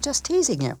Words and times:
just 0.00 0.24
teasing 0.24 0.62
you. 0.62 0.80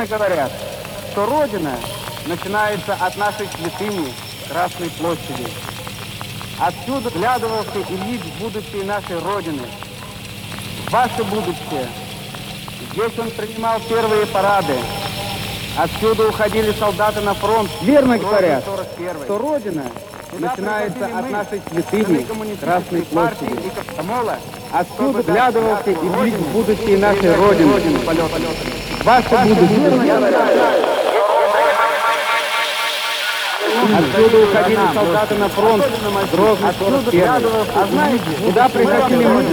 Верно 0.00 0.18
говорят, 0.18 0.50
что 1.12 1.26
Родина 1.26 1.76
начинается 2.24 2.94
от 2.94 3.16
нашей 3.18 3.46
святыни 3.48 4.14
Красной 4.48 4.88
площади. 4.90 5.46
Отсюда 6.58 7.10
вглядывался 7.10 7.78
Ильич 7.90 8.22
в 8.22 8.40
будущее 8.40 8.84
нашей 8.84 9.18
Родины, 9.18 9.62
ваше 10.90 11.22
будущее. 11.24 11.86
Здесь 12.92 13.18
он 13.18 13.30
принимал 13.30 13.78
первые 13.90 14.24
парады. 14.26 14.78
Отсюда 15.76 16.28
уходили 16.28 16.72
солдаты 16.72 17.20
на 17.20 17.34
фронт. 17.34 17.70
Верно 17.82 18.16
говорят, 18.16 18.64
что 19.24 19.38
Родина 19.38 19.84
начинается 20.32 21.04
от 21.04 21.30
нашей 21.30 21.60
святыни 21.70 22.26
Красной 22.58 23.02
площади. 23.02 23.70
Отсюда 24.72 25.18
вглядывался 25.18 25.90
Ильич 25.90 26.34
в 26.34 26.52
будущее 26.52 26.98
нашей 26.98 27.34
Родины. 27.34 27.72
Ваше 29.04 29.28
будущее. 29.28 30.14
Отсюда 33.98 34.44
уходили 34.44 34.94
солдаты 34.94 35.34
на 35.36 35.48
фронт, 35.48 35.84
Грозный 36.32 36.72
41 36.78 37.28
А 37.28 37.86
знаете, 37.90 38.24
куда 38.44 38.68
приходили 38.68 39.24
мы, 39.24 39.44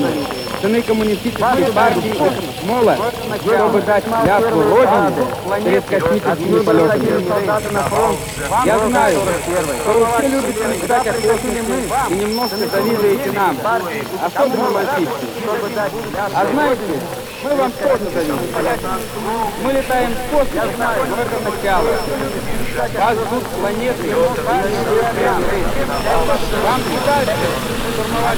сыны 0.61 0.81
коммунистической 0.81 1.65
партии 1.73 2.13
и 2.15 2.65
МОЛа, 2.65 2.97
чтобы 3.41 3.81
дать 3.81 4.03
клятву 4.03 4.61
Родине 4.63 5.11
перед 5.63 5.85
космическими 5.85 6.59
полетами? 6.63 7.25
Я 8.65 8.79
знаю, 8.79 9.19
что 9.81 9.91
вы 9.93 10.05
все 10.17 10.27
любите 10.27 10.63
мечтать 10.67 11.07
о 11.07 11.13
космосе 11.13 11.61
и 12.09 12.13
немножко 12.13 12.57
завидуете 12.57 13.31
нам, 13.31 13.57
особенно 14.25 14.69
мальчишки. 14.71 15.25
А 16.33 16.45
знаете, 16.51 16.81
мы 17.43 17.55
вам 17.55 17.71
тоже 17.71 18.05
завидуем. 18.13 18.39
Мы 19.63 19.73
летаем 19.73 20.11
в 20.11 20.31
космос, 20.31 20.69
но 20.77 21.15
это 21.21 21.37
начало. 21.43 21.89
Вас 22.99 23.15
ждут 23.17 23.43
планеты 23.43 24.07
и. 24.07 24.13
Вам 26.63 26.81
не 26.89 26.97
дальше 27.05 27.47
штурмовать 27.97 28.37